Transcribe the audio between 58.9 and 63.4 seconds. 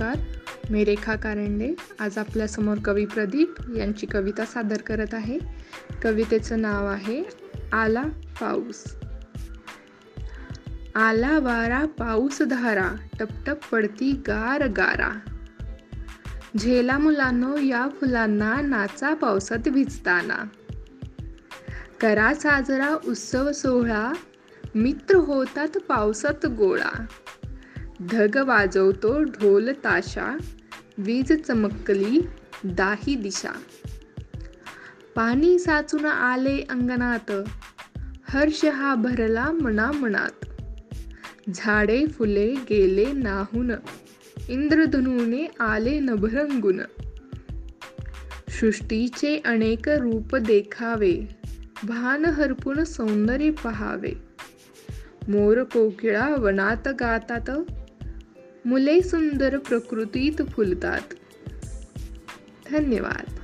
सुंदर प्रकृतीत फुलतात. धन्यवाद.